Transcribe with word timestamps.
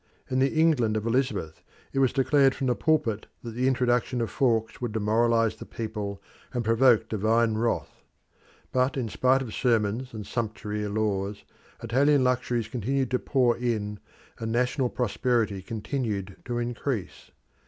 In 0.31 0.39
the 0.39 0.51
England 0.59 0.97
of 0.97 1.05
Elizabeth 1.05 1.61
it 1.93 1.99
was 1.99 2.11
declared 2.11 2.55
from 2.55 2.65
the 2.65 2.73
pulpit 2.75 3.27
that 3.43 3.51
the 3.51 3.67
introduction 3.67 4.19
of 4.19 4.31
forks 4.31 4.81
would 4.81 4.93
demoralise 4.93 5.55
the 5.57 5.65
people 5.67 6.19
and 6.53 6.65
provoke 6.65 7.07
divine 7.07 7.53
wrath. 7.59 8.01
But 8.71 8.97
in 8.97 9.09
spite 9.09 9.43
of 9.43 9.53
sermons 9.53 10.11
and 10.11 10.25
sumptuary 10.25 10.87
laws, 10.87 11.43
Italian 11.83 12.23
luxuries 12.23 12.67
continued 12.67 13.11
to 13.11 13.19
pour 13.19 13.55
in, 13.55 13.99
and 14.39 14.51
national 14.51 14.89
prosperity 14.89 15.61
continued 15.61 16.35
to 16.45 16.57
increase. 16.57 17.29